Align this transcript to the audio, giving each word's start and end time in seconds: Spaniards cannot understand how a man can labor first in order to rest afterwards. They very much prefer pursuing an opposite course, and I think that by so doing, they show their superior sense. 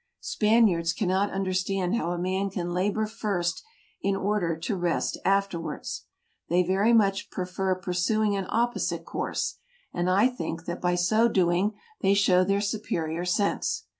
Spaniards 0.19 0.93
cannot 0.93 1.29
understand 1.29 1.95
how 1.95 2.09
a 2.09 2.17
man 2.17 2.49
can 2.49 2.73
labor 2.73 3.05
first 3.05 3.61
in 4.01 4.15
order 4.15 4.57
to 4.57 4.75
rest 4.75 5.15
afterwards. 5.23 6.05
They 6.49 6.63
very 6.63 6.91
much 6.91 7.29
prefer 7.29 7.75
pursuing 7.75 8.35
an 8.35 8.47
opposite 8.49 9.05
course, 9.05 9.59
and 9.93 10.09
I 10.09 10.27
think 10.27 10.65
that 10.65 10.81
by 10.81 10.95
so 10.95 11.27
doing, 11.27 11.75
they 12.01 12.15
show 12.15 12.43
their 12.43 12.61
superior 12.61 13.25
sense. 13.25 13.83